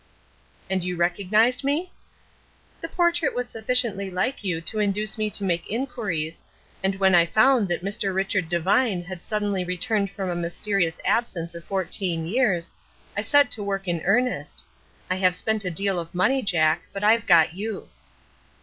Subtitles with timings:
[0.67, 1.91] "And you recognized me?"
[2.81, 6.43] "The portrait was sufficiently like you to induce me to make inquiries,
[6.83, 8.11] and when I found that Mr.
[8.11, 12.71] Richard Devine had suddenly returned from a mysterious absence of fourteen years,
[13.15, 14.65] I set to work in earnest.
[15.07, 17.87] I have spent a deal of money, Jack, but I've got you!"